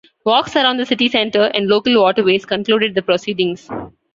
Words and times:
Walks 0.25 0.55
around 0.55 0.77
the 0.77 0.85
city 0.87 1.09
centre 1.09 1.51
and 1.53 1.67
local 1.67 2.01
waterways 2.01 2.43
concluded 2.43 2.95
the 2.95 3.03
proceedings. 3.03 3.69